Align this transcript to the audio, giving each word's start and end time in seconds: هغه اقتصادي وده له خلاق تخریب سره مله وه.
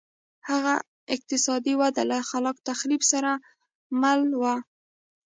هغه 0.49 0.75
اقتصادي 1.15 1.73
وده 1.81 2.03
له 2.11 2.17
خلاق 2.29 2.57
تخریب 2.69 3.01
سره 3.11 3.31
مله 4.01 4.35
وه. 4.41 4.55